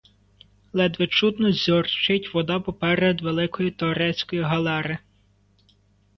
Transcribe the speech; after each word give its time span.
Ледве 0.77 1.05
чутно 1.17 1.47
дзюрчить 1.53 2.31
вода 2.33 2.59
поперед 2.59 3.21
великої 3.21 3.71
турецької 3.71 4.41
галери. 4.41 4.97